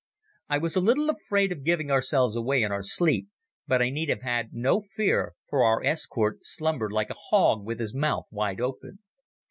[0.49, 3.27] I was a little afraid of our giving ourselves away in our sleep,
[3.67, 7.79] but I need have had no fear, for our escort slumbered like a hog with
[7.79, 8.97] his mouth wide open.